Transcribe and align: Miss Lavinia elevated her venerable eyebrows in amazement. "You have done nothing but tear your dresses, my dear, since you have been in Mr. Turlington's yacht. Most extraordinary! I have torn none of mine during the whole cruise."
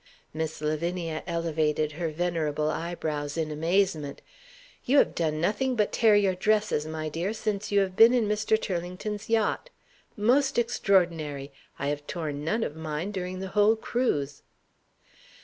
Miss 0.33 0.61
Lavinia 0.61 1.21
elevated 1.27 1.91
her 1.91 2.09
venerable 2.09 2.71
eyebrows 2.71 3.37
in 3.37 3.51
amazement. 3.51 4.23
"You 4.83 4.97
have 4.97 5.13
done 5.13 5.39
nothing 5.39 5.75
but 5.75 5.91
tear 5.91 6.15
your 6.15 6.33
dresses, 6.33 6.87
my 6.87 7.07
dear, 7.07 7.33
since 7.33 7.71
you 7.71 7.81
have 7.81 7.95
been 7.95 8.11
in 8.11 8.27
Mr. 8.27 8.59
Turlington's 8.59 9.29
yacht. 9.29 9.69
Most 10.17 10.57
extraordinary! 10.57 11.51
I 11.77 11.89
have 11.89 12.07
torn 12.07 12.43
none 12.43 12.63
of 12.63 12.75
mine 12.75 13.11
during 13.11 13.41
the 13.41 13.49
whole 13.49 13.75
cruise." 13.75 14.41